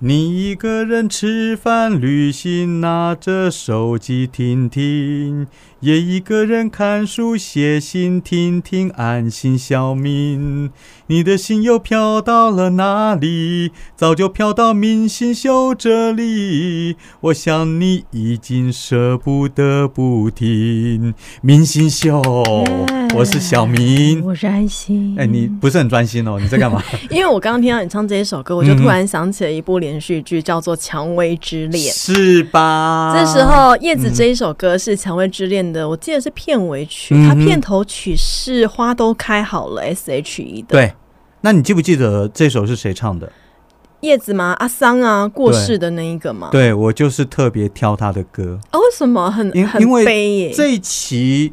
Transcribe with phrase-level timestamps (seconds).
[0.00, 5.46] 你一个人吃饭、旅行，拿着手机听听；
[5.84, 10.70] 也一个人看书、写信，听听安心小明。
[11.08, 13.70] 你的心又飘到了哪里？
[13.94, 16.96] 早就飘到明星秀这里。
[17.20, 22.22] 我想你已经舍不得不听明星秀。
[23.14, 25.14] 我是小明，我是安心。
[25.18, 26.38] 哎，你不是很专心哦？
[26.40, 26.82] 你在干嘛？
[27.10, 33.14] 因为我刚刚听到你唱这一首歌，我就突然想起了一部连续剧，叫做《蔷薇之恋》，是吧？
[33.14, 40.68] 这时候叶子这一首歌是《蔷薇之恋》的，我记得是片尾曲，它片头曲是《花都开好了》S.H.E 的。
[40.68, 40.94] 对。
[41.42, 43.30] 那你记不记得这首是谁唱的？
[44.00, 44.56] 叶子吗？
[44.58, 46.48] 阿桑啊，过世的那一个吗？
[46.50, 48.58] 对，我就是特别挑他的歌。
[48.72, 50.52] 哦，为什么很很悲耶？
[50.54, 51.52] 这一期，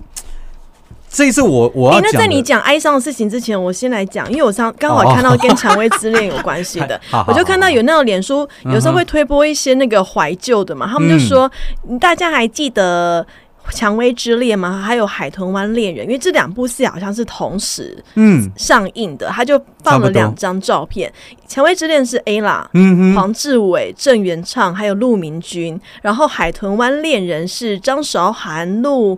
[1.10, 6.98] 这一次我我要那在你讲哀伤的事情之前，我先来讲，因为我上刚好看到 跟《蔷薇之恋》有关系的，
[7.28, 11.52] 我就看到有那种脸书有时候会推播一些那个怀旧的嘛，他们就说
[12.00, 13.28] 大家还记得。
[13.72, 14.82] 蔷薇之恋吗？
[14.86, 18.50] 还有海豚湾恋人，因为这两部戏好像是同时嗯。
[18.58, 21.12] 上映的，他就放了两张照片。
[21.48, 29.18] 蔷薇之恋是 A 啦，嗯黄志伟、郑元畅还有陆明君，然后海豚湾恋人是张韶涵、陆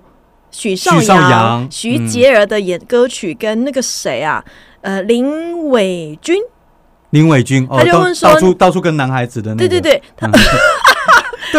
[0.50, 4.44] 许绍洋、徐杰儿的演歌曲，跟那个谁啊，
[4.82, 6.38] 呃林伟君，
[7.10, 9.68] 林伟君，他就问说到处到处跟男孩子的那个。
[9.68, 10.30] 对对对，他。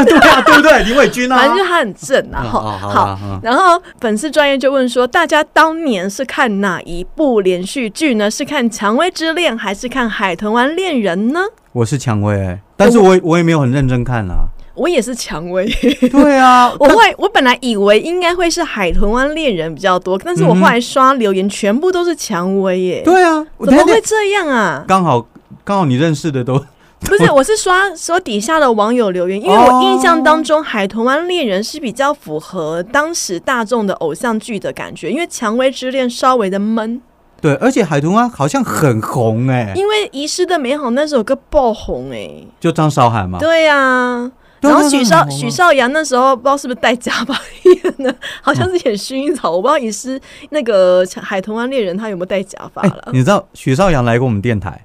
[0.02, 0.82] 对对啊，对不对？
[0.82, 2.42] 林伟君啊，反正就他很正啊。
[2.42, 8.30] 好，然后粉丝专业就问说，大家当年是看哪一部连续剧呢？
[8.30, 11.40] 是看《蔷薇之恋》还是看《海豚湾恋人》呢？
[11.72, 14.46] 我是蔷薇，但是我我也没有很认真看啊。
[14.74, 15.66] 我也是蔷薇。
[16.10, 23.02] 对啊， 我会我本来以为应该会是《海豚湾恋人》比较多，但是我后来刷留言，全部都是蔷薇耶。
[23.04, 24.84] 对啊，怎么会这样啊？
[24.88, 25.24] 刚好
[25.62, 26.60] 刚好你认识的都。
[27.04, 37.00] 不是，我是刷说底下的网友留言，因为我印象当中《海豚湾恋人》是比较符合当时大众的偶像剧的感觉，因为《蔷薇之恋》稍微的闷。
[37.40, 43.38] 对，而且《海豚湾》好像很红哎，因为《遗失的美好》那首歌爆红哎，就张韶涵嘛。
[43.38, 50.18] 对呀，然后许绍许绍洋那时候不知道是不是戴假发 演的，好像是演薰衣草，我不知道遗失
[50.50, 53.10] 那个《海豚湾恋人》他有没有戴假发了。
[53.12, 54.82] 你知道许绍洋来过我们电台？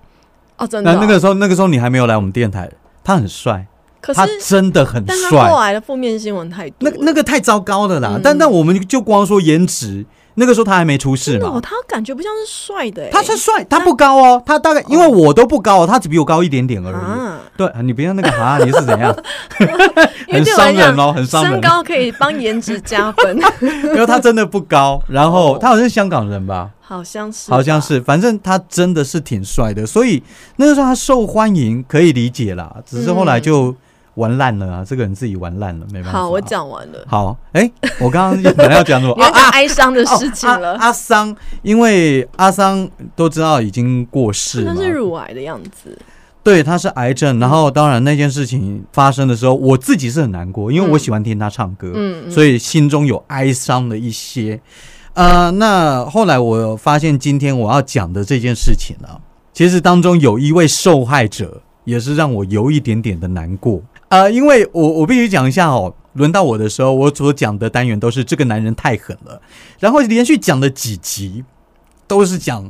[0.59, 0.93] 哦，真的。
[0.93, 2.69] 那那个时候，那个时候你还没有来我们电台，
[3.03, 3.65] 他很帅，
[4.01, 5.49] 他真的很帅。
[5.49, 8.19] 后来的负面新闻太多，那那个太糟糕了啦。
[8.23, 10.05] 但但我们就光说颜值，
[10.39, 11.59] 那个时候他还没出事嘛。
[11.61, 17.57] 他感觉不像是帅的，他是帅，他不高哦，他大概因为我都不高，他只比我高一点点而已。
[17.57, 19.15] 对，你不要那个啊，你是怎样？
[20.31, 21.51] 很伤人哦，很伤人。
[21.51, 23.37] 身高可以帮颜值加分，
[23.93, 26.69] 因为他真的不高，然后他好像是香港人吧。
[26.79, 30.23] 好像是，好像是，反正他真的是挺帅的，所以
[30.55, 32.75] 那个时候他受欢迎，可以理解啦。
[32.85, 33.75] 只是后来就
[34.19, 36.19] 玩烂了啊，这个人自己玩烂了，没办法。
[36.19, 37.03] 好，我讲完了。
[37.07, 39.15] 好，哎，我刚刚本来要讲什么？
[39.23, 40.75] 要讲哀伤的事情了。
[40.75, 45.97] 阿桑，因为阿桑都知道已经过世了，他是乳癌的样子。
[46.41, 47.39] 对，他是癌症。
[47.39, 54.59] 然后，当然那件事情发生的时候，我自己是很难过，因为我喜欢听他唱歌，嗯，所以心中有哀伤的一些。
[55.13, 59.09] 呃，那后来我发现，今天我要讲的这件事情呢，
[59.53, 63.81] 其实当中有一位受害者，也是让我有一点点的难过。
[64.09, 69.41] 呃，因为我我必须讲一下哦，轮到我的时候，我所讲的单元都是这个男人太狠了，
[69.79, 71.43] 然后连续讲了几集，
[72.07, 72.69] 都是讲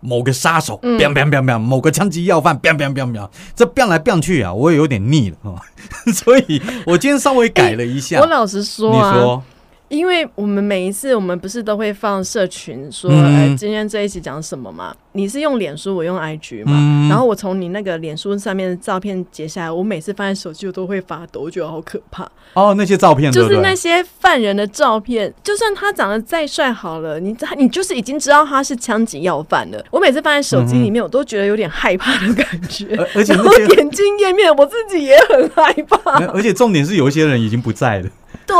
[0.00, 5.62] 某个杀手，biang biang biang biang，某个枪击要犯，biang biang biang biang，这 biang 来 biang 去啊，我也有点腻了啊，
[6.12, 8.18] 所以我今天稍微改了一下。
[8.22, 9.42] 我老实说，你说。
[9.90, 14.94] 因为我们每一次，我们不是都会放社群说，哎，今天这一期讲什么嘛？
[15.12, 17.08] 你是用脸书，我用 IG 嘛？
[17.10, 22.22] 然后我从你那个脸书上面的照片截下来，我每次放在手机，我都会发抖，我觉得好可怕。
[22.52, 29.84] 哦，那些照片就是那些犯人的照片，就算他长得再帅好了，你你就是已经知道他是枪击要犯了。
[29.90, 32.96] 我每次放在手机里面，我都觉得有点害怕的感觉。
[33.16, 33.34] 而且
[33.66, 36.24] 点进 页面，我自己也很害怕。
[36.26, 38.08] 而且重点是，有一些人已经不在了。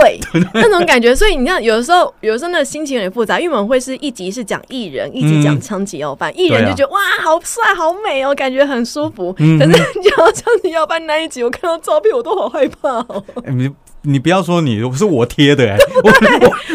[0.01, 0.21] 对，
[0.55, 9.33] 那种感觉，所以你知道，有的时候，有的时候那心情有点复杂，因为我们会是一集是讲艺人，一集讲枪击要犯，艺人就觉得哇，好帅，好美哦，感觉很舒服。
[9.33, 13.25] 可是讲枪击要犯那一集，我看到照片我都好害怕哦。
[13.47, 13.69] 你
[14.19, 16.11] 不要说你是我贴的哎， 我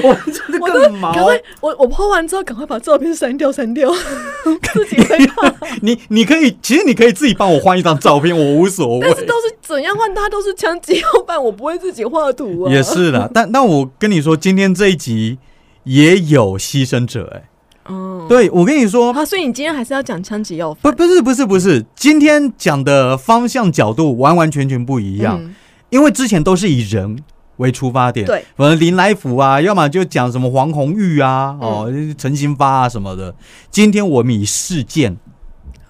[0.03, 1.13] 我我真的更毛。
[1.61, 3.91] 我我拍完之后赶快把照片删掉删掉，
[4.73, 5.53] 自己害怕。
[5.81, 9.07] 你你可以，其实你可以自己帮我换一张照片，我无所谓。
[9.07, 12.71] 但是都是怎样换，他都是枪击要办，我不会自己画图啊。
[12.71, 15.37] 也是的，但但我跟你说，今天这一集
[15.83, 17.49] 也有牺牲者哎。
[17.87, 25.53] 哦，对我跟你说，啊，所以你今天还是要讲枪击要不不是不是不是，今天讲的方向角度完完全全不一样，
[25.95, 27.17] 因为之前都是以人
[27.55, 33.33] 为出发点，对，可能林来福啊，要么就讲什么黄红玉啊，哦，陈新发啊什么的。
[33.71, 35.15] 今天我们以事件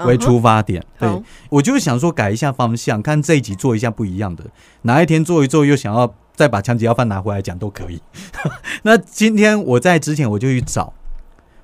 [0.02, 1.10] 为出发点，对
[1.50, 4.44] 我就是想说改一下方向，看这一集做一下不一样的，
[4.84, 8.00] 哪一天做一做又想要再把枪击要犯拿回来讲都可以。
[8.84, 10.94] 那今天我在之前我就去找。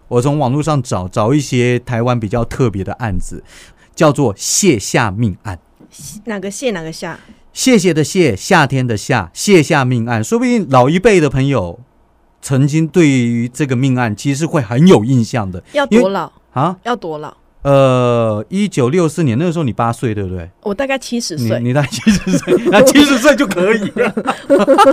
[0.07, 3.43] 我从网络上找找一些台湾比较特别的案子，
[3.95, 5.59] 叫做卸下命案。
[6.25, 7.19] 哪个卸哪个下？
[7.53, 10.23] 谢谢的谢，夏天的夏，卸下命案。
[10.23, 11.79] 说不定老一辈的朋友
[12.41, 15.61] 曾经对于这个命案其实会很有印象的。
[15.73, 16.77] 要多老啊？
[16.83, 17.35] 要多老？
[17.63, 20.49] 呃，一九六四年那个时候你八岁对不对？
[20.63, 21.59] 我大概七十岁。
[21.59, 22.55] 你大概七十岁？
[22.71, 23.91] 那七十岁就可以。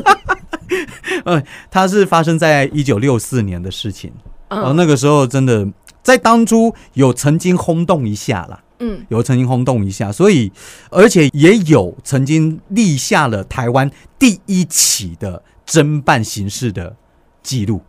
[1.24, 4.12] 呃，它是发生在一九六四年的事情。
[4.50, 5.66] 哦，那个时候真的
[6.02, 10.50] 在当初有曾经轰动一下啦，嗯，有曾经轰动一下，所以
[10.90, 16.96] 而且也有曾经立下了台湾第一起的侦办刑事的
[17.42, 17.82] 记录。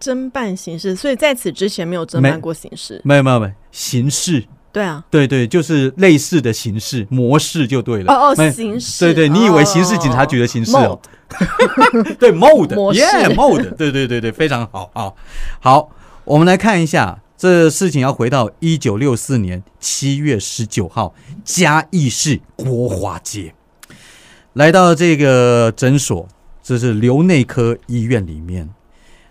[0.00, 8.12] 侦办刑事，所以在此之前没有侦办过刑事，没有没有没有刑事，对啊，对对，就是类似的形式模式就对了。
[8.12, 11.00] 哦哦，形式，对对，你以为刑事警察局的形式哦？
[12.18, 13.00] 对，mode，模式
[13.36, 15.12] ，mode，对对对对，非常好啊。
[15.60, 15.88] 好，
[16.24, 21.12] 我们来看一下这事情，要回到一九六四年七月十九号，
[21.44, 23.52] 嘉义市国华街，
[24.52, 26.28] 来到这个诊所，
[26.62, 28.68] 这是留内科医院里面。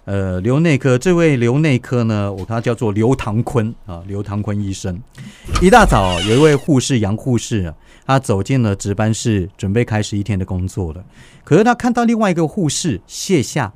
[0.03, 4.99] 呃，刘内科这位刘内科呢，我他叫做刘唐坤啊，刘唐坤医生。
[5.61, 7.73] 一大早，有一位护士杨护士，
[8.05, 11.01] 他走进了值班室，准备开始一天的工作了。
[11.45, 13.71] 可是他看到另外一个护士卸下。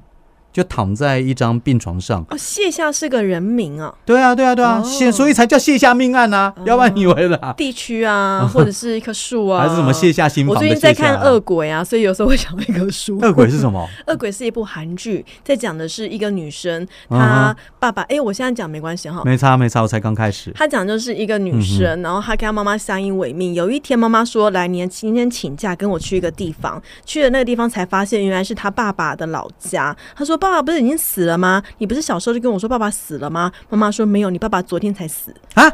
[0.56, 2.26] 就躺在一张病床上。
[2.30, 3.94] 哦，卸下是个人名啊。
[4.06, 6.54] 对啊，对啊，对啊，卸所以才叫卸下命案啊。
[6.64, 7.54] 要不然你以为啦？
[7.58, 10.56] 地区啊， 或者是一棵树啊，还是什么卸下心房？
[10.56, 13.20] 我最近在看《恶鬼》啊，所以有时候会想到一棵树。
[13.20, 13.86] 恶鬼是什么？
[14.08, 18.04] 恶鬼是一部韩剧，在讲的是一个女生，她爸爸。
[18.04, 19.22] 哎，我现在讲没关系哈。
[19.26, 20.52] 没差没差，我才刚开始。
[20.56, 23.54] 她讲就是一个女生，然后她跟她妈妈相依为命。
[23.54, 29.96] 有一天，妈妈说：“来，你今天请假跟我去一个地方。”去了那个地方，才发现原来是她爸爸的老家。
[30.16, 31.62] 她说：“爸爸不是已经死？”了吗？
[31.80, 33.52] 你不是小时候就跟我说爸爸死了吗？
[33.70, 35.72] 妈妈说没有，你爸爸昨天才死啊。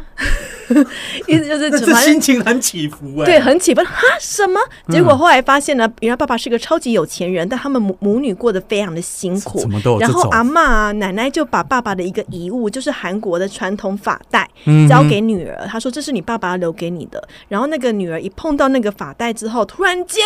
[1.27, 3.83] 意思就是， 这心情很起伏哎，对，很起伏。
[3.83, 4.59] 哈，什么？
[4.87, 9.61] 结果后来发现呢，原来爸爸是个超级有钱人，但他们母母女过得非常的辛苦。
[9.99, 14.49] 然后阿妈奶奶就把爸爸的一个遗物，就是韩国的传统发带，
[14.87, 15.67] 交给女儿。
[15.67, 17.21] 她说这是你爸爸留给你的。
[17.49, 20.23] 然后那个女儿一碰到那个发带之后，突然间，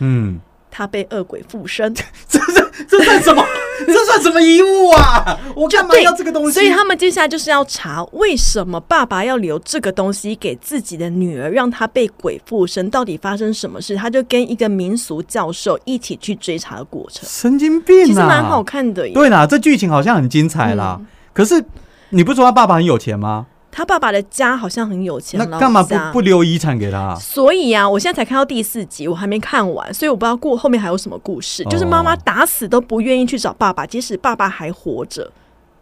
[0.00, 0.40] 嗯。
[0.76, 1.94] 他被恶鬼附身，
[2.28, 3.42] 这这这算什么？
[3.86, 5.38] 这算什么遗物啊？
[5.54, 6.52] 我干嘛要这个东西？
[6.52, 13.96] 所以他们接下来就是要查为什么爸爸要留这个东西给自己的女儿，让她被鬼附身，到底发生什么事？
[13.96, 17.26] 他就跟一个民俗教授一起去追查的过程。
[17.26, 19.08] 神经病，其实蛮好看的。
[19.10, 21.00] 对啦，这剧情好像很精彩啦。
[21.32, 21.64] 可是
[22.10, 23.46] 你不说他爸爸很有钱吗？
[23.76, 27.14] 他爸爸的家好像很有钱，那干嘛不不留遗产给他？
[27.16, 31.62] 所以啊，我现在才看到第四集，我还没看完，所以我不知道过后面还有什么故事。
[31.64, 35.30] 就是妈妈打死都不愿意去找爸爸，即使爸爸还活着。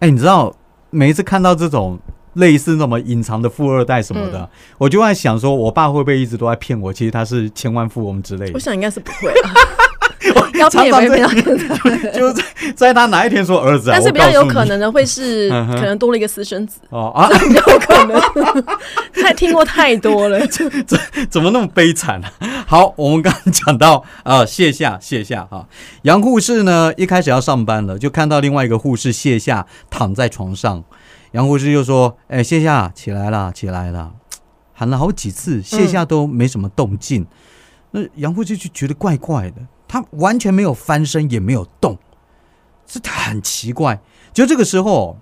[0.00, 0.52] 哎，你知道，
[0.90, 1.96] 每一次看到这种
[2.32, 6.92] 类似那么隐藏的富二代什么的，我就在想，说我爸会不会一直都在骗我？
[6.92, 8.52] 其实他是千万富翁之类的。
[8.54, 9.32] 我想应该是不会。
[10.58, 11.76] 要骗也没骗到
[12.12, 12.42] 就在
[12.76, 16.80] 在他哪一天说儿子，但是比较有可能的会是 可能多了一个私生子。
[16.90, 18.64] 哦啊，有可能。
[19.12, 20.68] 太听过太多了，这
[21.30, 22.28] 怎么那么悲惨呢？
[22.66, 25.66] 好，我们刚刚讲到啊，卸下卸下哈，
[26.02, 30.84] 杨护士呢一开始要上班了，就看到另外一个护士卸下躺在床上，
[31.32, 34.12] 杨护士就说：“哎，卸下起来了，起来了。”
[34.76, 37.26] 喊了好几次，卸下都没什么动静，
[37.92, 39.56] 那杨护士就觉得怪怪的。
[39.94, 41.96] 他完全没有翻身，也没有动，
[42.84, 44.00] 这很奇怪。
[44.32, 45.20] 就这个时候，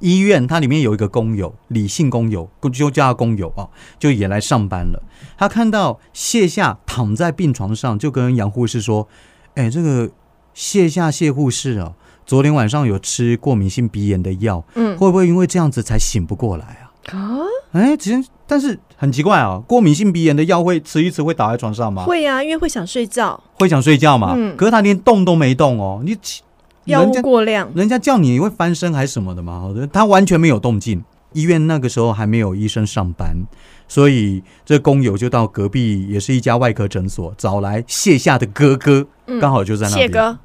[0.00, 3.68] 医院它里面有一个工友，李姓工友，就叫他工友啊，
[4.00, 5.00] 就也来上班了。
[5.38, 9.06] 他看到谢夏躺在病床上，就跟杨护士说
[9.54, 10.10] ：“哎，这个
[10.52, 11.94] 谢夏谢护士啊，
[12.26, 22.04] 昨天晚上有吃过敏性鼻炎的药，嗯，会不会因为这样子才醒不过来啊？”啊，哎，其实但是很奇怪啊，过敏性鼻炎的药会吃一吃会倒在床上吗？
[22.04, 24.34] 会呀，因为会想睡觉，会想睡觉嘛。
[24.36, 26.16] 嗯，可是他连动都没动哦，你
[26.84, 29.72] 药物过量，人家叫你会翻身还是什么的嘛？
[29.92, 31.02] 他完全没有动静。
[31.32, 33.34] 医院那个时候还没有医生上班，
[33.88, 39.06] 所以这工友就到隔壁也是一家外科诊所找来谢夏的哥哥，
[39.40, 40.02] 刚好就在那里。
[40.02, 40.38] 谢哥，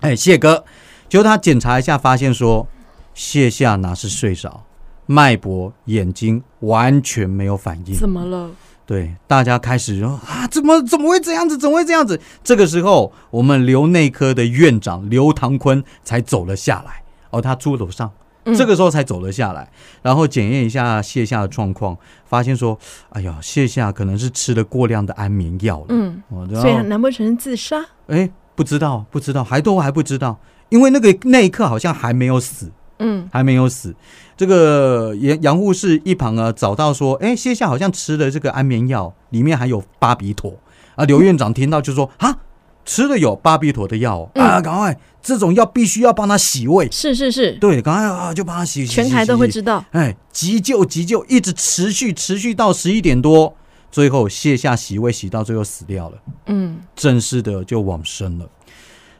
[0.00, 0.64] 哎，谢哥，
[1.08, 2.66] 就他检查一下，发现说。
[3.14, 4.62] 谢夏哪是睡着，
[5.08, 7.94] 脉搏、眼睛完全没有反应。
[7.96, 8.50] 怎么了？
[8.84, 11.56] 对，大家开始说啊，怎么怎么会这样子？
[11.58, 12.20] 怎么会这样子？
[12.44, 17.02] 这个时候，我们留内科的院长刘唐坤才走了下来。
[17.30, 18.10] 哦，他住楼上，
[18.56, 22.78] 这个时候才走了下来，然后检验一下谢夏的状况，发现说，
[23.10, 25.86] 哎呀，谢夏可能是吃了过量的安眠药了。
[25.88, 26.22] 嗯，
[26.54, 27.84] 所以难不成自杀？
[28.06, 32.72] 哎，不知道，不知道，还都还不知道，因为那个那一刻好像还没有死。
[32.98, 33.94] 嗯，还没有死。
[34.36, 40.54] 这个杨杨护士一旁啊，找到说，哎，谢夏好像吃了这个安眠药，里面还有巴比妥
[40.94, 41.04] 啊。
[41.04, 42.38] 刘院长听到就说，啊，
[42.84, 46.88] 吃了有巴比妥的药啊，赶快，这种药必须要帮他洗胃。
[46.90, 48.86] 是是是，对，赶快啊，就帮他洗。
[48.86, 49.84] 全台都会知道。
[49.90, 53.56] 哎，急救急救，一直持续持续到十一点多，
[53.90, 56.18] 最后谢夏洗胃洗到最后死掉了。
[56.46, 58.48] 嗯，正式的就往生了。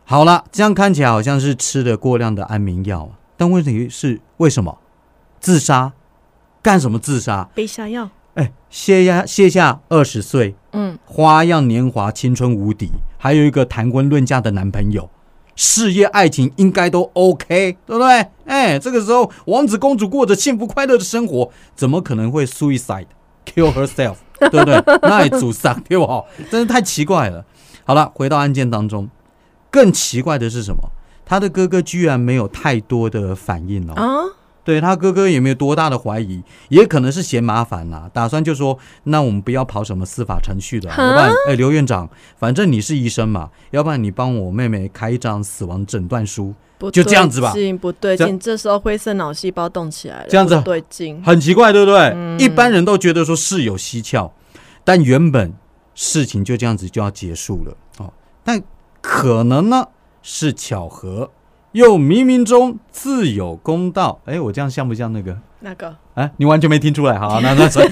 [0.04, 3.10] 好了，这样看起来好像是吃了过量的安眠药。
[3.38, 4.78] 但问题是为什么
[5.40, 5.92] 自杀？
[6.60, 7.48] 干什么自杀？
[7.54, 8.10] 被下药。
[8.34, 15.08] 哎，卸下卸下二十岁，嗯，花样年华，青春无敌，还有一个谈婚论嫁的男朋友，
[15.56, 18.26] 事业爱情应该都 OK，对不对？
[18.44, 23.06] 哎，这个时候王子公主过着幸福快乐的生活，怎么可能会 suicide
[23.46, 24.16] kill herself？
[24.50, 24.80] 对不对？
[25.02, 26.24] 那也自杀对不？
[26.50, 27.44] 真是太奇怪了。
[27.84, 29.08] 好了，回到案件当中，
[29.70, 30.90] 更奇怪的是什么？
[31.28, 34.04] 他的哥哥居然没有太多的反应哦，啊，
[34.64, 42.08] 对他哥哥也没有多大的怀疑，也可能是嫌麻烦啦，打算就说那我们不要跑什么司法程序的，要不然哎刘院长，
[42.38, 46.54] 反正你是医生嘛，要不然你帮我妹妹开一张死亡诊断书，
[46.90, 52.36] 就这样子吧，不对劲，这时候灰色脑细胞动起来了，这样子对劲，很奇怪，对不对？
[52.38, 54.32] 一般人都觉得说事有蹊跷，
[54.82, 55.52] 但原本
[55.94, 58.62] 事情就这样子就要结束了哦，但
[59.02, 59.86] 可能呢？
[60.30, 61.30] 是巧合，
[61.72, 64.20] 又冥冥中自有公道。
[64.26, 65.34] 哎，我这样像不像那个？
[65.60, 65.96] 那个？
[66.16, 67.18] 哎，你完全没听出来？
[67.18, 67.90] 好， 那那谁？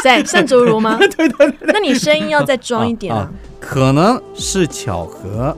[0.00, 0.22] 谁？
[0.22, 0.96] 盛竹如吗？
[1.02, 1.52] 对对对。
[1.62, 3.28] 那你声音要再装一点啊。
[3.58, 5.56] 可能是巧合，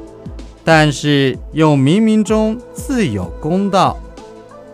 [0.64, 3.94] 但是又冥冥中自有公道，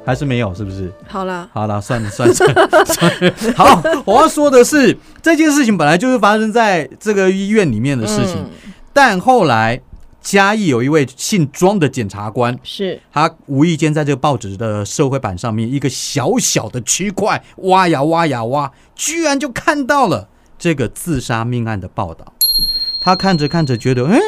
[0.06, 0.54] 还是没有？
[0.54, 0.92] 是不是？
[1.08, 2.34] 好了，好了，算了算了
[2.86, 3.34] 算了。
[3.56, 8.36] 好，我要说的是，这件事情本来就是发生在这个医院里面的事情，
[8.92, 9.80] 但后来。
[10.22, 22.32] 嘉义有一位姓庄的检察官，是他无意间在这个报纸的社会版上面一个小小的区块挖呀挖呀挖，居然就看到了这个自杀命案的报道。
[23.00, 24.18] 他看着看着，觉得，哎，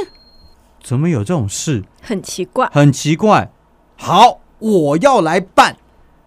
[0.82, 1.84] 怎么有这种事？
[2.02, 3.52] 很奇怪，很奇怪。
[3.96, 5.76] 好，我要来办。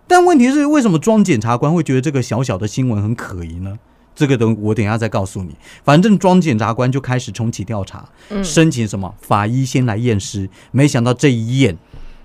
[0.08, 3.78] 但问题是，为什么庄检察官会觉得这个小小的新闻很可疑呢？
[4.18, 5.56] 这个等我等一下再告诉你。
[5.84, 8.04] 反正庄检察官就开始重启调查，
[8.44, 10.50] 申请什么法医先来验尸。
[10.72, 11.78] 没想到这一验，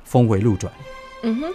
[0.03, 0.73] 峰回路转。
[1.23, 1.53] 嗯哼，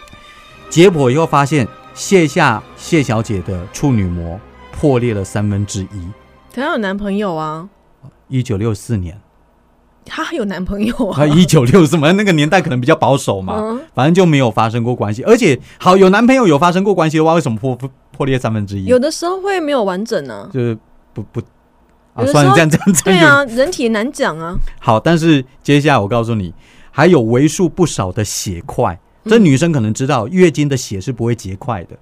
[0.69, 4.39] 解剖以后发现谢夏谢小姐的处女膜
[4.71, 6.07] 破裂了三分之一。
[6.53, 7.67] 她有男朋友啊？
[8.27, 9.19] 一九六四年，
[10.05, 11.25] 她还有男朋友啊？
[11.25, 15.23] 一九六四嘛，那个年代可能比较保守嘛，反正就没有发生过关系。
[15.23, 17.77] 而且好有男朋友有发生过关系的话，为什么破
[18.17, 20.75] 破裂三分之一，有的时候会没有完整呢，就是
[21.13, 21.39] 不不，
[22.15, 24.57] 啊，算这样这样对啊，人体难讲啊。
[24.79, 26.51] 好，但是接下来我告诉你，
[26.89, 31.95] 还有为数不少的血块，这女生可能知道，月经的血是不会结块的。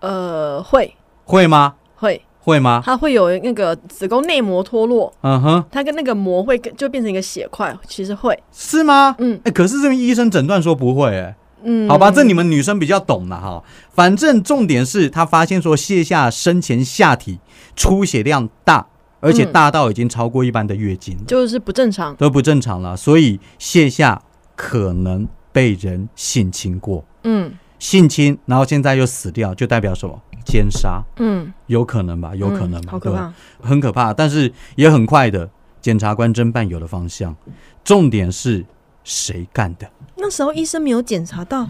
[0.00, 0.92] 呃，会
[1.24, 1.74] 会吗？
[1.94, 2.82] 会会吗？
[2.84, 9.14] 它会有那个子宫内膜脱落，嗯哼，它跟那个膜会就变成一个血块，其实会是吗？
[9.18, 11.36] 嗯，哎，可是这边医生诊断说不会，哎。
[11.62, 13.62] 嗯，好吧，这你们女生比较懂了哈。
[13.92, 17.38] 反正重点是他发现说卸下生前下体
[17.74, 18.86] 出血量大，
[19.20, 22.96] 而且大到已经超过一般的月经，就是不正常，都不正常了。
[22.96, 24.22] 所以卸下
[24.54, 30.20] 可能被人性侵过，嗯，性侵，然后现在又死掉，就代表什么？
[30.44, 32.34] 奸杀，嗯，有可能吧？
[32.34, 32.92] 有可能吧？
[32.92, 35.50] 好可怕，很可怕，但是也很快的，
[35.82, 37.36] 检察官侦办有了方向。
[37.84, 38.64] 重点是
[39.08, 39.90] 谁干的？
[40.16, 41.66] 那时候医生没有检查到，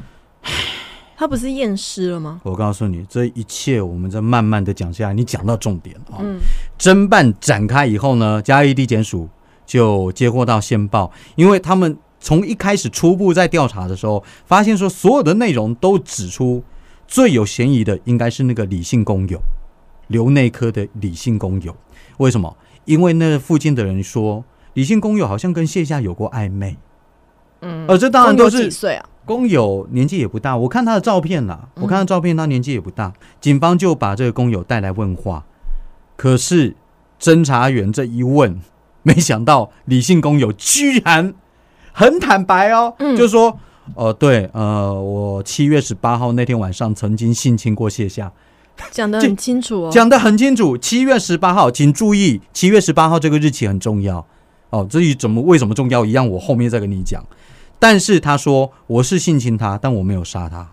[1.17, 2.41] 他不是验尸了吗？
[2.43, 5.15] 我告诉你，这一切我们在慢慢的讲下来。
[5.15, 6.19] 你讲到重点啊，
[6.77, 9.29] 侦办展开以后呢，嘉义地检署
[9.65, 16.65] 就接获到线报，因为他们从一开始初步在调查的时候，发现说所有的内容都指出
[17.07, 19.41] 最有嫌疑的应该是那个李姓工友，
[20.09, 21.77] 留内科的李姓工友。
[22.17, 22.57] 为什么？
[22.85, 26.77] 因为那附近的人说，李姓工友好像跟谢夏有过暧昧。
[27.61, 29.05] 嗯，呃，这当然都是几岁啊？
[29.25, 33.13] 工友年纪也不大，我看他的照片啦，我看他照片，他年纪也不大。
[33.41, 35.45] 警方就把这个工友带来问话，
[36.17, 36.75] 可是
[37.21, 38.59] 侦查员这一问，
[39.03, 41.35] 没想到李姓工友居然
[41.93, 43.59] 很坦白哦，就说
[43.95, 48.33] 呃，对，呃，我七月十八号那天晚上曾经性侵过谢夏，
[48.91, 50.79] 讲的很清楚哦， 讲的很清楚。
[50.79, 54.25] 七月十八号，请注意，七月十八号这个日期很重要
[54.71, 54.87] 哦。
[54.89, 57.23] 至于怎么为什么重要，一样我后面再跟你讲。
[57.79, 60.69] 但是他说我是性侵他，但我没有杀他，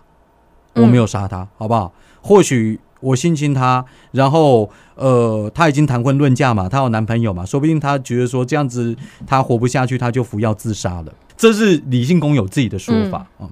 [0.74, 1.94] 我没有杀他，好不好？
[2.22, 8.96] 或许我性侵他，然后呃，他已经谈婚论嫁嘛，他有男朋友嘛，说不定他觉得说这样子
[9.28, 11.14] 他活不下去，他就服药自杀了。
[11.38, 13.48] 这是李姓工友自己的说法啊。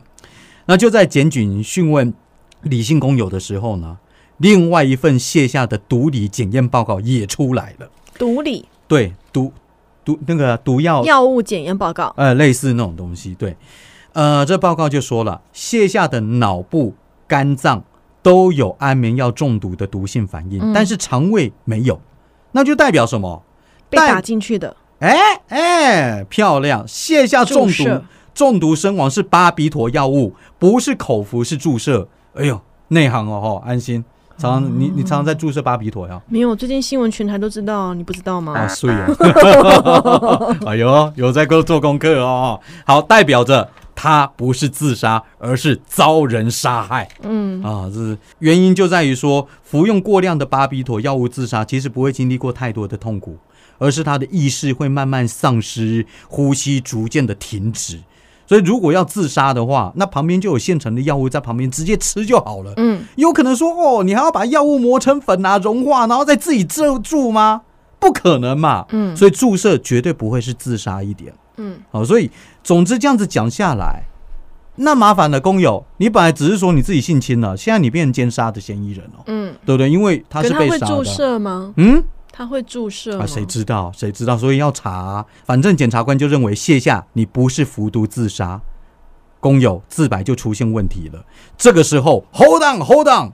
[0.65, 2.11] 那就在检警讯问
[2.61, 3.97] 李姓工友的时候呢，
[4.37, 7.89] 另外一份卸下的毒理检验报告也出来了。
[8.17, 9.53] 毒理对毒。
[10.03, 13.55] 毒那个毒药药物检验报告，呃，类似那种东西，对，
[14.13, 16.93] 呃，这报告就说了，卸下的脑部、
[17.27, 17.83] 肝脏
[18.21, 21.99] 都有安眠药中毒的毒性反应，但是肠胃没有，
[22.51, 23.43] 那就代表什么？
[23.89, 24.75] 被打进去的。
[24.99, 25.17] 哎
[25.49, 26.87] 哎，漂亮！
[26.87, 28.01] 卸下中毒
[28.33, 32.07] 中毒身亡是巴比妥药物，不是口服，是注射。
[32.35, 34.05] 哎呦，内行哦，哈，安心。
[34.37, 36.21] 常常你你常常在注射巴比妥呀？
[36.27, 38.53] 没有，最近新闻全台都知道，你不知道吗？
[38.53, 39.07] 啊，碎啊！
[40.65, 42.59] 哎呦，有在给我做功课哦。
[42.85, 47.07] 好，代表着他不是自杀，而是遭人杀害。
[47.21, 53.37] 嗯啊，这是原因就在于说，服用过量的巴比妥药物自杀，其实不会经历过太多的痛苦，
[53.77, 57.99] 而是他的意识会慢慢丧失，呼吸逐渐的停止。
[58.45, 62.73] 所以，如果要自杀的话，那旁边就有现成的药物在旁边直接吃就好了。
[62.77, 67.61] 嗯，有可能说哦，你还要把药物磨成粉啊，融化，然后再自己注注吗？
[67.99, 68.85] 不可能嘛。
[68.89, 71.33] 嗯，所以注射绝对不会是自杀一点。
[71.57, 72.29] 嗯，好，所以
[72.63, 74.03] 总之这样子讲下来，
[74.75, 79.23] 那麻烦了工友，你本来只是说你自己性侵了，现在你变成奸杀的嫌疑人哦。
[79.27, 79.89] 嗯，对不对？
[79.89, 80.87] 因为他是被杀的。
[80.87, 81.73] 注射吗？
[81.77, 82.03] 嗯。
[82.35, 83.27] 他会注射啊？
[83.27, 83.91] 谁知道？
[83.95, 84.35] 谁知道？
[84.35, 85.23] 所以要查。
[85.45, 88.59] 反正检察官就认为卸下你不是服毒自杀，
[89.39, 91.23] 工友自白就出现问题了。
[91.55, 93.33] 这个时候，hold on，hold on，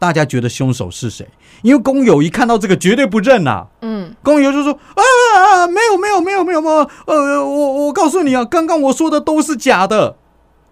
[0.00, 1.28] 大家觉得凶手是谁？
[1.62, 3.68] 因为工友一看到这个绝对不认呐。
[3.82, 6.90] 嗯，工友就说啊，没有，没有，没有，没有，没有。
[7.06, 10.16] 呃，我我告诉你啊，刚刚我说的都是假的，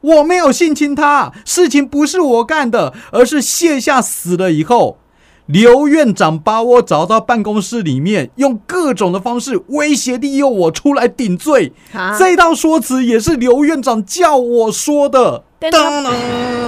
[0.01, 4.99] 我没有性侵他，事情不是我干的，而是卸下死了以后。
[5.47, 11.73] 刘院长把我找到办公室里面，用各种的方式威胁利诱我出来顶罪。
[12.19, 15.45] 这道说辞也是刘院长叫我说的。
[15.59, 16.13] 但他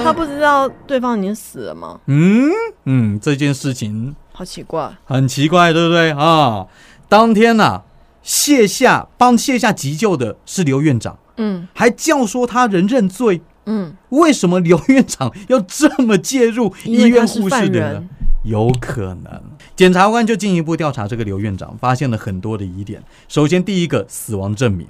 [0.04, 2.00] 他不知道对方已经死了吗？
[2.06, 2.50] 嗯
[2.84, 6.66] 嗯，这件事情好奇怪，很奇怪，对不对啊？
[7.08, 7.82] 当天呐，
[8.22, 18.04] 卸下帮卸下急救的是刘院长，嗯，还教唆他人认罪，嗯，为什么刘院长要这么介入医院护士的呢？
[18.44, 19.42] 有可能，
[19.74, 23.02] 检察官就进一步调查这个刘院长，发现了很多的疑点。
[23.28, 24.86] 首先，第一个死亡证明，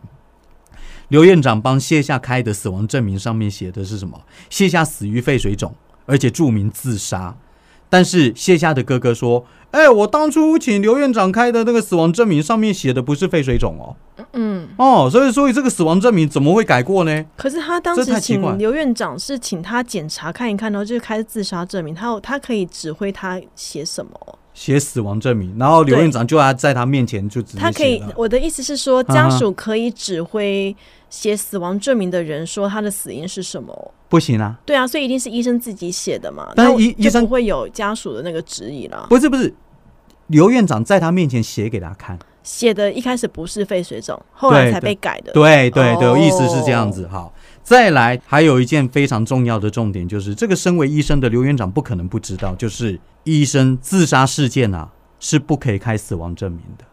[1.08, 4.22] 刘院长帮谢夏开的死亡证明上面写的是什么？
[4.50, 5.74] 谢夏死于肺水肿，
[6.06, 7.36] 而且注明自杀。
[7.90, 13.96] 但是谢夏的哥哥说：“哎，我当初请刘院长开的那个死亡证明上面写的不是肺水肿哦。”
[14.32, 17.24] 嗯哦，所以所以这个死亡证明怎么会改过呢？
[17.36, 24.38] 可是他当时请刘院长是请他检查看一看，然后就开自杀证明，他他可以指挥他写什么？
[24.58, 30.74] 写死亡证明，然后刘院长就要在他面前就直接他可以，我的意思是说，家属可以指挥
[31.08, 33.94] 写死亡证明的人说他的死因是什么？
[34.08, 34.58] 不行啊！
[34.66, 36.52] 对啊，所以一定是医生自己写的嘛。
[36.56, 39.06] 但医医生不会有家属的那个质疑了。
[39.08, 39.54] 不是不是，
[40.26, 42.18] 刘院长在他面前写给他看。
[42.42, 45.30] 写的一开始不是肺水肿，后来才被改的。
[45.32, 47.06] 对对对，意思是这样子。
[47.06, 47.32] 好，
[47.68, 56.84] 再来，还有一件非常重要的重点，就是这个身为医生的刘院长不可能不知道，就是医生自杀事件啊是不可以开死亡证明的。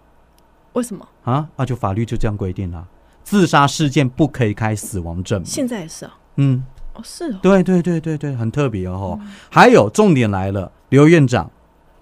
[0.74, 1.48] 为什么啊？
[1.56, 2.86] 那就法律就这样规定了，
[3.24, 5.50] 自杀事件不可以开死亡证明。
[5.50, 6.18] 现在也是啊。
[6.36, 6.62] 嗯，
[6.92, 7.32] 哦是。
[7.42, 9.18] 对对对对对，很特别哦。
[9.50, 11.50] 还有重点来了，刘院长。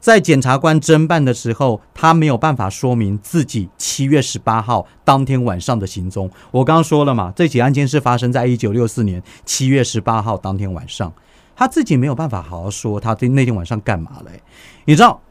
[0.03, 6.29] 在检察官侦办的时候，他没有办法说明自己七月十八号当天晚上的行踪。
[6.51, 11.13] 我刚刚说了嘛，这起案件是发生在一九六四年七月十八号当天晚上，
[11.55, 14.43] 他自己没有办法好好说他那天晚上干嘛嘞？
[14.83, 15.21] 你知道，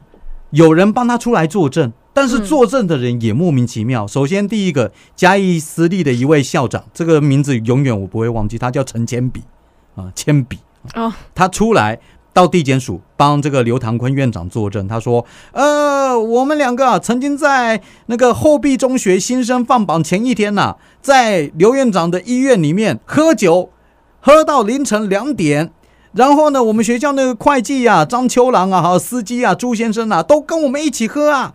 [0.49, 4.07] 有人帮他出来作证，但是作证的人也莫名其妙。
[4.07, 9.43] 首先，第一个嘉义私立的一位校长，这个名字永远我不会忘记，他叫陈铅笔
[9.97, 10.61] 啊，铅笔
[10.95, 12.01] 哦，他出来。
[12.33, 23.71] 到地检署帮这个刘唐坤院长作证，他说：“呃，我们两个曾经在那个后壁中学新生放榜前一天呐，在刘院长的医院里面喝酒，
[24.21, 25.73] 喝到凌晨两点。
[26.13, 31.55] 然后呢，我们学校那个会计啊，张秋郎啊，还有司机啊，朱先生啊，都跟我们一起喝啊。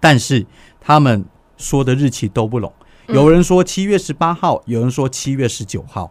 [0.00, 0.46] 但是
[0.80, 1.24] 他们
[1.56, 2.72] 说的日期都不拢，
[3.08, 6.10] 有人说七月十八号，有人说七月十九号。”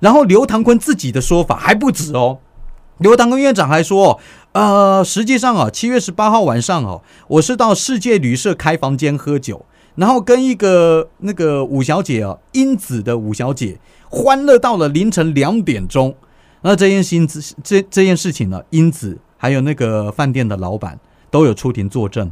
[0.00, 2.38] 然后刘唐坤自己的说法还不止哦，
[3.00, 4.20] 刘唐根院长还说，
[4.52, 13.78] 呃，实际上啊，七月十八号晚上哦，我是到世界旅社开房间喝酒，然后跟一个那个五小姐啊，英子的五小姐，
[14.10, 16.14] 欢乐到了凌晨两点钟。
[16.60, 17.26] 那这件事情，
[17.64, 22.30] 这这件事情呢，英子还有那个饭店的老板都有出庭作证，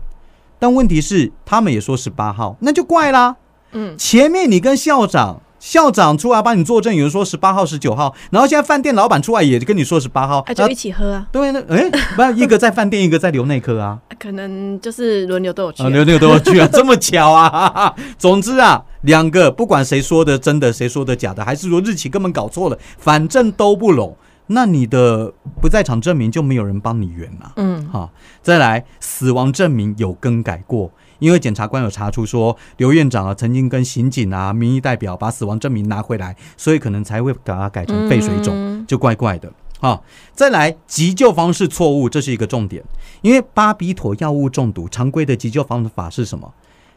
[0.59, 3.37] 但问题是，他们也说十八号，那就怪啦。
[3.73, 5.41] 嗯，前面你跟校长。
[5.69, 11.27] 校长出来帮你作证，有人说十八号、十九号，然后现在饭店老板出来也跟你说十八号，那就一起喝啊？
[11.31, 13.99] 对，那哎，不，一个在饭店，一个在留内科啊？
[14.19, 17.95] 可能就是轮流都有去，啊轮流都有去啊， 这么巧啊？
[18.17, 24.17] 总之啊，两个不管谁说的真的，谁说的假的，还是说日期根本搞错了，反正都不拢。
[24.49, 27.53] 那你的不在场证明就没有人帮你圆了。
[27.57, 28.11] 嗯，好，
[28.43, 30.91] 再来，死亡证明有更改过。
[31.19, 40.01] 因为检察官有查出说刘院长啊曾经跟刑警啊民意代表把死亡证明拿回来，所以可能才会把它改成肺水肿，就怪怪的啊。
[40.33, 42.85] 再来急救方式错误，这是一个重点。
[43.23, 46.55] 因为巴比妥药物中毒常规的急救方法是什么？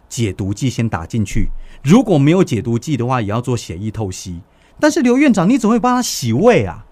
[0.07, 1.47] 解毒剂先打进去，
[1.83, 4.41] 如果没有解毒剂的话，也要做血液透析。
[4.77, 6.85] 但是刘院长，你怎么会帮他洗胃啊？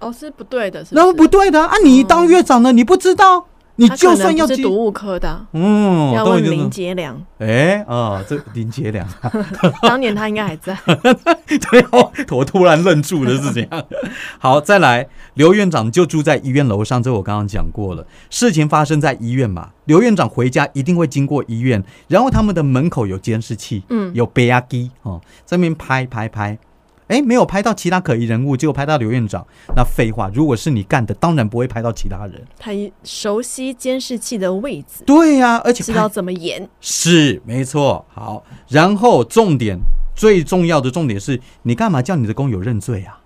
[0.00, 1.74] 哦，是不对的，是那不对的啊！
[1.84, 3.46] 你当院长的，你不知道？
[3.78, 7.22] 你就算要是毒物科的，嗯，要问林杰良。
[7.38, 9.06] 哎，哦，这林杰良，
[9.82, 10.74] 当年他应该还在。
[11.46, 13.84] 对哦，我突然愣住了，是这样。
[14.40, 18.06] 好，再来，刘院长就住在医院楼上，这我刚刚讲过了。
[18.30, 26.58] 事情发生在医院嘛，刘院长回家一定会经过医院，然后他们的门口有监视器，嗯，有背压机哦，这边拍拍拍。
[27.08, 29.46] 哎，没有拍到其他可疑人物，结果拍到刘院长。
[29.76, 32.44] 那废话，如果是你干的，当然不会拍到其他人。
[32.58, 32.72] 他
[33.04, 38.04] 熟悉监视器的位置，对呀，而且知道怎么演，是没错。
[38.12, 39.78] 好，然后重点
[40.16, 43.20] 最重要的重点是你干嘛叫你的工友认罪啊？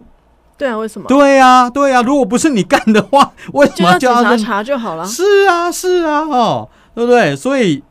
[0.59, 1.09] 对啊，为什么？
[1.09, 5.07] 对呀，对呀，如果不是你干的话， 为什么叫他查就好了？
[5.07, 7.35] 是啊，是啊，哦，对不对？
[7.35, 7.83] 所以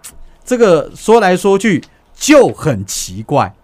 [0.46, 3.56] 这个说来说去就很奇怪。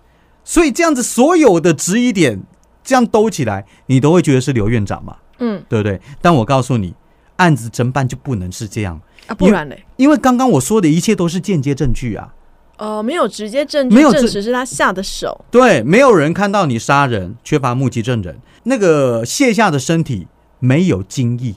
[0.45, 2.41] 所以这样子，所有的质疑点
[2.81, 5.17] 这样兜起来，你都会觉得是刘院长嘛？
[5.39, 5.99] 嗯，对不对？
[6.21, 6.93] 但我告诉你，
[7.35, 9.83] 案子侦办就不能是这样啊，不然嘞？
[9.97, 12.33] 因为刚刚我说的一切都是间接证据啊。
[12.77, 15.43] 呃，没有直接证据没有证实是他下的手。
[15.49, 18.39] 对，没有人看到你杀人，缺乏目击证人。
[18.63, 20.27] 那个卸下的身体
[20.59, 21.55] 没有精液，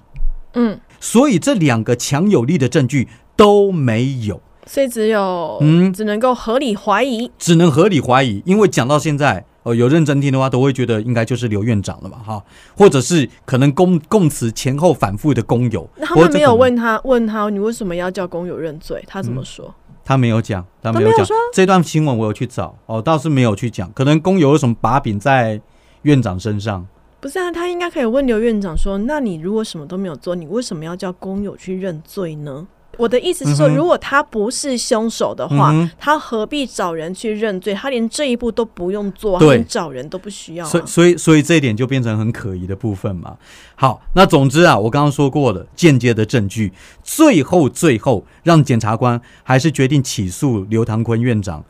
[0.55, 4.41] 嗯，所以这两个强有力的证据都没有。
[4.69, 12.45] 所以只有嗯，只能够合理怀疑，只能合理怀疑，因为讲到现在，哦，有认真听的话，都会觉得应该就是刘院长了嘛，哈，
[12.77, 19.75] 或者是可能供供词前后反复的工友，那他们没有问他问他你为什么要叫工友认罪，他怎么说？
[20.05, 21.27] 他没有讲，他没有讲。
[21.53, 25.61] 这段新闻，我有去找，哦，倒是没有去讲，可能工友有什么把柄在
[26.03, 26.87] 院长身上？
[27.21, 32.67] 不是啊，他应该可以问刘院长说，那你如果什么都没有做，你为什么要叫工友去认罪呢？
[32.97, 37.73] 我的意思是说，如果他不是凶手的话，他何必找人去认罪？
[37.73, 40.67] 他连这一步都不用做，连找人都不需要。
[40.67, 43.37] 所以，所以，所以这一点就变成很可疑的部分嘛。
[43.77, 46.73] 好，那总之啊，我刚刚说过了，间接的证据，
[47.05, 51.65] 最后，最后让检察官还是决定起诉刘唐坤院长。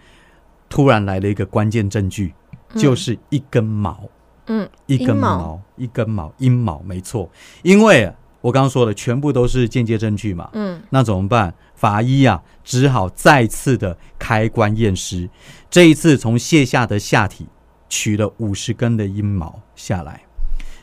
[0.70, 2.32] 突然来了一个关键证据，
[2.74, 4.08] 就是一根毛。
[4.46, 7.28] 嗯，一根毛，一根毛，阴毛，没错，
[7.62, 8.10] 因为。
[8.40, 11.52] 我刚刚说的全部都是间接证据嘛，嗯，那怎么办？
[11.74, 15.28] 法医啊，只好再次的开棺验尸。
[15.68, 17.46] 这一次从卸下的下体
[17.88, 20.22] 取了五十根的阴毛下来，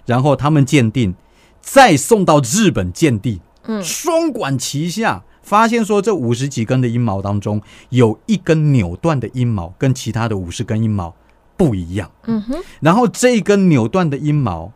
[0.06, 1.16] 然后他们鉴定，
[1.62, 11.16] 再送到日本鉴定，嗯，双管齐下，发现说这五十几根的阴毛当中，有一根扭断的阴毛跟其他的五十根阴毛
[11.56, 14.74] 不一样，嗯哼，然后这一根扭断的阴毛。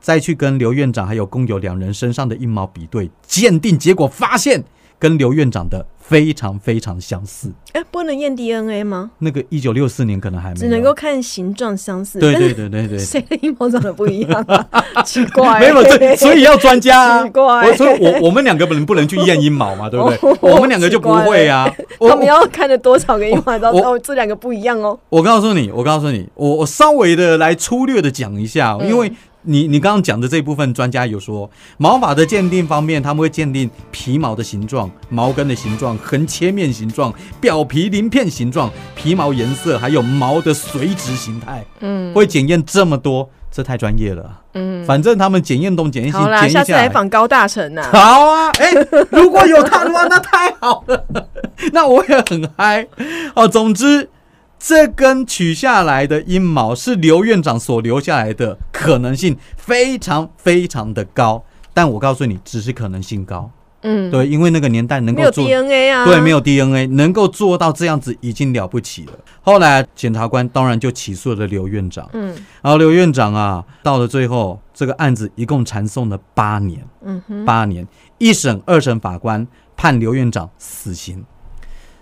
[0.00, 4.64] 再去跟刘院长还有工友两人身上的阴毛比对鉴定，结果发现
[4.98, 7.52] 跟刘院长的非常非常相似。
[7.72, 9.12] 哎，不能验 DNA 吗？
[9.18, 12.18] 那个一九六四年可能还没，只能够看形状相似。
[12.18, 14.46] 对对对对对，谁的阴毛长得不一样？
[15.06, 17.22] 奇怪，没有这，所以要专家。
[17.22, 20.38] 奇怪，所以我我们两个不能不能去验阴毛嘛，对不对？
[20.40, 21.72] 我们两个就不会啊。
[22.00, 24.98] 他们要看了多少个阴毛，知道哦，这两个不一样哦。
[25.08, 29.12] 我告诉你，我告诉你，我我稍微的来粗略的讲一下，因为。
[29.42, 41.64] 你你刚刚讲的这部分，专家有说毛发的鉴定方面，他们会鉴定皮毛的形状、毛根的形状、横切面形状、表皮鳞片形状、皮毛颜色，还有毛的垂直形态。
[41.80, 44.40] 嗯，会检验这么多，这太专业了。
[44.52, 47.88] 嗯，反正他们检验东检验西，好啦，下次来访高大成呐。
[47.92, 48.72] 好啊，哎，
[49.10, 51.06] 如果有他的话，那太好了，
[51.72, 52.86] 那我也很嗨。
[53.34, 54.10] 哦，总之。
[54.60, 61.42] 这根取下来的阴毛是刘院长所留下来的可能性非常非常的高，
[61.72, 63.50] 但我告诉你，只是可能性高。
[63.82, 69.12] 嗯，对，因为那个年代能够做 DNA 啊，对，没有 DNA 能够做到这样子已经了不起了。
[69.40, 81.24] 后来检察官当然就起诉了刘院长，嗯，然后刘院长啊，到了最后，这个案子一共缠讼了八年，嗯哼，八年，一审、二审法官判刘院长死刑，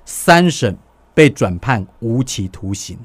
[0.04, 0.76] 三审
[1.18, 2.96] 被转判无期徒刑。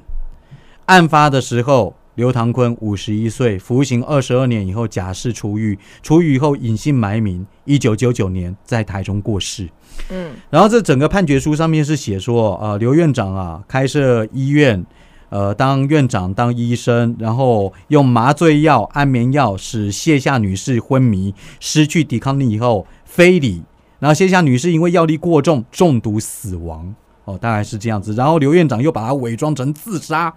[0.86, 1.92] 案发的时候。
[2.14, 9.68] 刘唐坤五十一岁，服刑二十二年以后假释出狱，出狱以后隐姓埋名，一九九九年在台中过世。
[10.10, 14.86] 嗯，然后这整个判决书上面是写说，呃，刘院长啊，开设医院，
[15.30, 23.64] 呃，当院长当医生，然后用麻醉药、安眠药使谢夏女士昏迷，失去抵抗力以后非礼，
[23.98, 26.94] 然后谢夏女士因为药力过重中毒死亡。
[27.24, 28.14] 哦，大概是这样子。
[28.14, 30.34] 然后刘院长又把他伪装成自杀。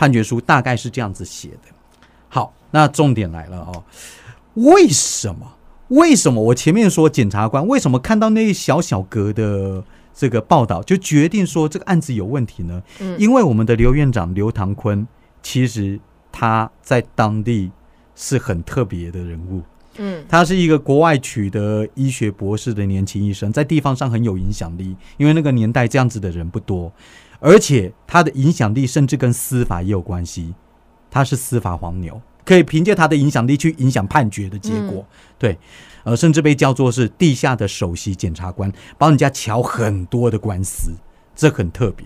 [0.00, 1.74] 判决书大概是这样子写的。
[2.28, 3.82] 好，那重点来了哦，
[4.54, 5.56] 为什么？
[5.88, 9.82] 为什么我前面说检察官为什么看到那一小小格的
[10.14, 12.80] 这个报道就决定说这个案子有问题呢？
[13.00, 15.04] 嗯，因为我们的刘院长刘唐坤
[15.42, 15.98] 其实
[16.30, 17.72] 他在当地
[18.14, 19.62] 是很特别的人物。
[19.98, 26.92] 嗯，他是一个国外取得医学博士的年轻医生，在地方上很有影响力，因为那个年代这样子的人不多。
[27.40, 30.54] 而且他的影响力甚至跟司法也有关系，
[31.08, 35.06] 他是司法黄牛，可以凭借他的影响力去影响判决的结果。
[35.38, 35.56] 对，
[36.02, 40.90] 呃，甚至被叫做是地下的首席检察官，帮人家瞧很多的官司，
[41.36, 42.04] 这很特别。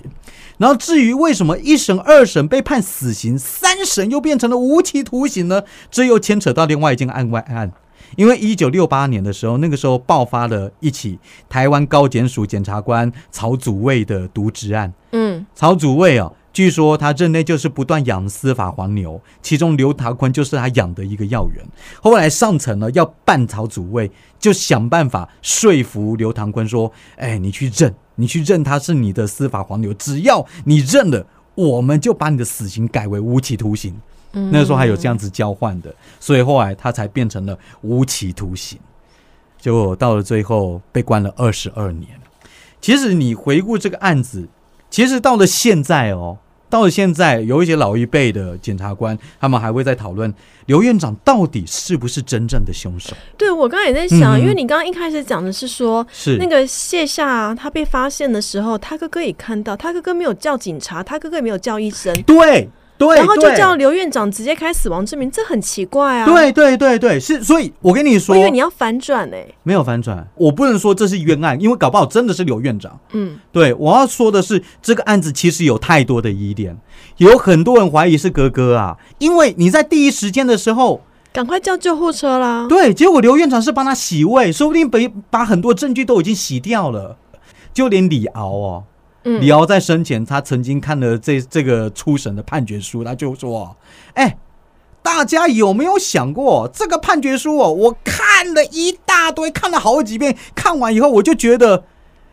[0.58, 5.62] 然后至于为什么一审、二审被判死刑，三审又变成了无期徒刑呢？
[5.90, 7.72] 这又牵扯到另外一件案外案。
[8.16, 14.92] 因为一九六八年的时候，那个时候爆发了一起台湾高检署检察官曹祖卫的渎职案。
[15.12, 21.64] 嗯，曹祖卫啊，据说他任内就是不断养司法黄牛，其中刘达坤就是他养的一个要员。
[22.02, 33.94] 后来上层呢要办曹祖卫，就想办法说服刘唐坤说：“哎，你去认，你去认他是你的司法黄牛，只要你认了，我们就把你的死刑改为无期徒刑。”
[34.32, 38.78] 那个时候还有这样子交换的，所以后来他才变成了无期徒刑，
[39.58, 42.08] 结果到了最后被关了二十二年。
[42.80, 44.48] 其实你回顾这个案子，
[44.90, 50.34] 其实到了现在哦，到了现在有一些老一辈的检察官，他们还会在讨论
[50.66, 53.14] 刘院长到底是不是真正的凶手。
[53.36, 62.12] 对我刚才也在想，因为你刚刚一开始讲的是说，是那个谢夏他被发现的时候，他哥哥也看到，他哥哥没有叫警察，他哥哥也没有叫医生。
[62.22, 62.68] 对。
[63.10, 66.26] 然后就叫刘院长直接开死亡证明，这很奇怪啊！
[66.26, 72.98] 对对对对，是，所以我跟你说，因为你要反转哎，没有反转，我不能说这是冤案，因为搞不好真的是刘院长。
[73.12, 76.76] 嗯，对，我要说的是，这个案子其实有太多的疑点，
[77.16, 82.66] 有很多人怀疑是哥哥啊，因为你在第一时间的时候赶快叫救护车啦。
[82.68, 87.16] 对，结果刘院长是帮他洗胃，说不定被把很多证据都已经洗掉了，
[87.72, 88.84] 就连李敖哦。
[89.24, 93.76] 李敖在生前，他曾经看了这这个初审的判决书，他就说
[94.14, 94.36] ：“哎，
[95.02, 97.72] 大家有没有想过这个判决书哦？
[97.72, 101.84] 我看了一大堆，看了好几遍，看完以后我就觉得，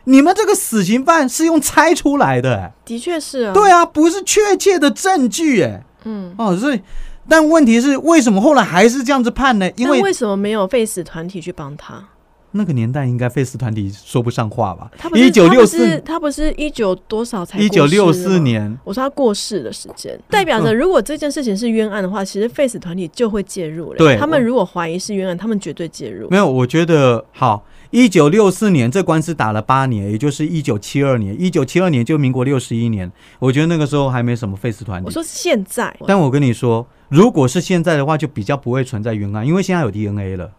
[0.06, 2.74] 你们这个死刑犯是用猜出来的。
[2.86, 5.62] 的确是啊，对啊，不是确切的证据。
[5.64, 6.82] 哎，嗯，哦，所以，
[7.28, 9.70] 但问题是，为什么后来还是这样子判呢？
[9.76, 12.04] 因为为什么没有废死团体去帮他？”
[12.52, 14.90] 那个年代应该费斯团体说不上话吧？
[14.98, 17.60] 他一九六四，他不是一九多少才？
[17.60, 23.98] 一九六四年，我说他过世的时间，代表着如果这件事情是冤案的话，其实费斯团体就会介入了。
[23.98, 26.28] 对，他们如果怀疑是冤案，他们绝对介入。
[26.30, 27.66] 没有，我觉得好。
[27.92, 31.36] 一九六四年这官司打了八年，也就是一九七二年。
[31.42, 35.08] 一九七二年就民国六十一年，我觉得那个时候还没什么费斯团体。
[35.08, 40.52] 我说现在，但我跟你说，如果是现在的话，就比较不会存在冤案，因为现在有 DNA 了。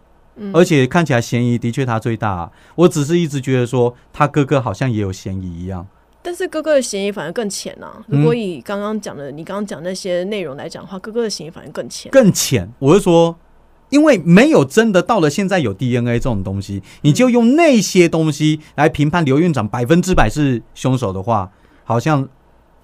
[0.52, 5.86] 而且看起来嫌疑的确他最大，我只是一直觉得说他哥哥好像也有嫌疑一样。
[6.22, 8.04] 但是哥哥的嫌疑反而更浅啊！
[8.06, 12.10] 如果以刚刚讲的你刚刚讲那些内容来讲的话，哥哥的嫌疑反而更浅。
[12.12, 13.36] 更浅，我是说，
[13.88, 21.50] 因为没有真的到了现在有 DNA 这种东西，你就用那些东西来评判刘院长百分之百是凶手的话，
[21.84, 22.28] 好像。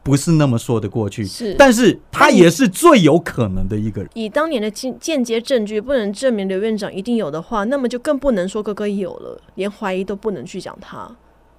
[0.07, 4.09] 不是那么说得过去，是，但是他也是最有可能的一个人。
[4.15, 11.11] 以当年的间间接证据不能证明刘院长一定有的话，那么就更不能说哥哥有了，连怀疑都不能去讲他。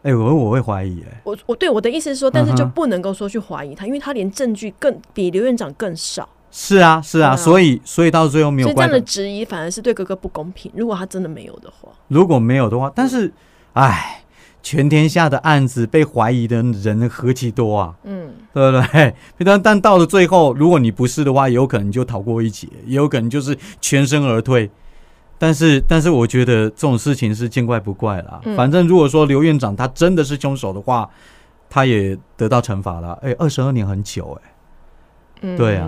[0.04, 6.30] 哎，我我会怀疑哎，我我对我的意思是说，但是就不能够说去怀疑他，因为他连证据更比刘院长更少。
[6.50, 8.68] 是啊，是啊，所以所以到最后没有。
[8.70, 10.72] 所以这样的质疑反而是对哥哥不公平。
[10.74, 13.30] 如果他真的没有的话，如果没有的话，但是，
[13.74, 14.24] 哎。
[14.70, 17.96] 全天下的案子被怀疑的人何其多啊！
[18.04, 19.14] 嗯，对对不对？
[19.46, 24.70] 但但到了最后，如果你不是的话，也有可能就逃过一劫，也有可能就是全身而退。
[25.38, 28.42] 但是，但是我觉得这种事情是见怪不怪了。
[28.58, 31.10] 反正如果说刘院长他真的是凶手的话，
[31.70, 33.18] 他也得到惩罚了。
[33.22, 34.38] 哎，二十二年很久
[35.42, 35.88] 哎，对啊，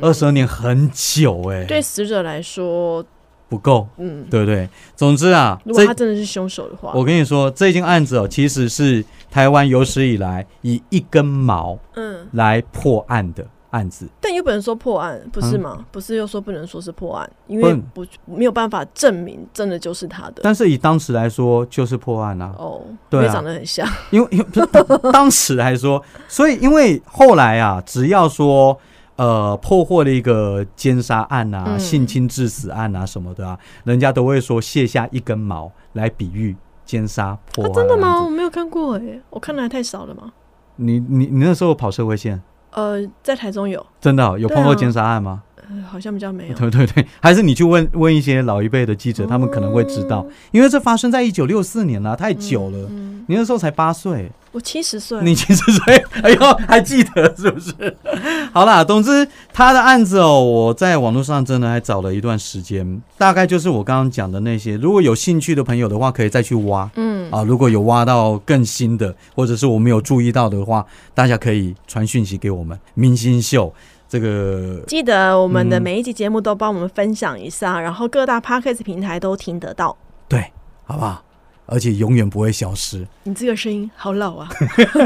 [0.00, 3.04] 二十二年很久哎，对死者来说。
[3.48, 4.68] 不够，嗯，对不对？
[4.96, 14.08] 总之啊，如果他真的是凶手的话，我跟你说，这件案子哦，其实是台湾有史以来以一根毛，嗯，来破案的案子。
[14.20, 15.84] 但又不能说破案，不是吗？
[15.92, 20.40] 不是又说不能说是破案，因为不没有办法证明真的就是他的。
[20.42, 22.52] 但是以当时来说，就是破案啊。
[22.58, 23.86] 哦，对，长得很像。
[24.10, 24.46] 因为因为
[25.12, 28.76] 当时来说，所以因为后来啊，只要说。
[29.16, 37.72] 呃，破获了一个奸杀案啊，性侵致死案啊什么的啊，人家都会说卸下一根毛来比喻奸杀破案。
[37.72, 38.22] 真的吗？
[38.22, 40.32] 我没有看过哎，我看的还太少了吗？
[40.76, 42.42] 你你你那时候跑社会线？
[42.72, 43.84] 呃，在台中有。
[43.98, 45.42] 真的有碰过奸杀案吗？
[45.88, 52.88] 好像比较没有， 对对对，还是你去问问一些老一辈的记者，他们可能会知道，因为这发生在一九六四年了，太久了。
[53.28, 57.96] 你那时候才八岁，我七十岁，你七十岁，哎呦，还记得是不是？
[58.54, 64.76] 好啦，总之他的案子哦，我在网络上真的还找了一段时间，大概就是我刚刚讲的那些。
[64.76, 72.78] 如果有兴趣的朋友的话，可以再去挖，嗯啊，如果有挖到更新的，或者是我没有注意到的话，大家可以传讯息给我们。
[72.94, 73.74] 明星秀。
[74.08, 79.96] 这个记得我们的每一集节目都帮我们分享一下，然后各大 podcast 平台都听得到。
[80.28, 80.52] 对，
[80.84, 81.22] 好不好？
[81.66, 83.04] 而且永远不会消失。
[83.24, 84.48] 你这个声音好老啊！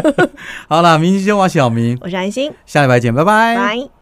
[0.69, 3.57] 好了，明星就我小明，我是安心，下礼拜见，拜拜。
[3.57, 4.00] 拜。